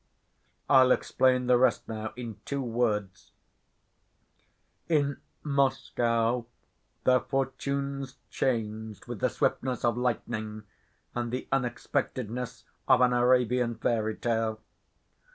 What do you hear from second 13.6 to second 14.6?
fairy‐tale.